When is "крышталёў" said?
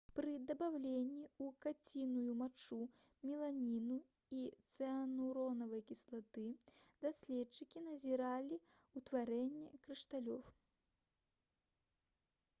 9.85-10.41